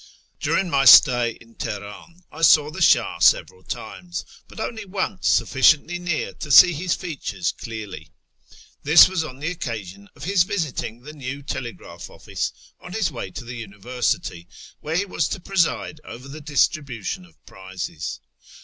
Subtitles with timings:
[0.39, 5.99] During my stay in Teheran I saw the Shah several times, but only once sufficiently
[5.99, 8.09] near to see his features clearly.
[8.81, 13.31] This was on the occasion of his visiting the new telegraph office on his w^ay
[13.35, 14.47] to the University,
[14.79, 18.21] where he was to preside over the distribution of prizes.